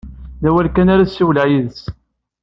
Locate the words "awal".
0.49-0.67